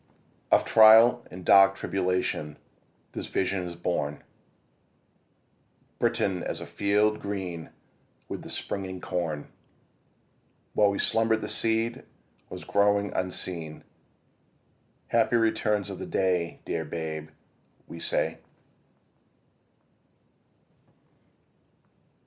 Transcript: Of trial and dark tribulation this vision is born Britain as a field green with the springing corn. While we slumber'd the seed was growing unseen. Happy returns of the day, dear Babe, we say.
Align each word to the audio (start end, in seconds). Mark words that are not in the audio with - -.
Of 0.51 0.65
trial 0.65 1.23
and 1.29 1.45
dark 1.45 1.75
tribulation 1.75 2.57
this 3.11 3.27
vision 3.27 3.67
is 3.67 3.75
born 3.75 4.23
Britain 5.99 6.41
as 6.43 6.59
a 6.59 6.65
field 6.65 7.19
green 7.19 7.69
with 8.27 8.41
the 8.41 8.49
springing 8.49 8.99
corn. 8.99 9.47
While 10.73 10.89
we 10.89 10.97
slumber'd 10.97 11.41
the 11.41 11.47
seed 11.47 12.03
was 12.49 12.63
growing 12.63 13.13
unseen. 13.13 13.83
Happy 15.09 15.35
returns 15.35 15.91
of 15.91 15.99
the 15.99 16.07
day, 16.07 16.61
dear 16.65 16.83
Babe, 16.83 17.29
we 17.87 17.99
say. 17.99 18.39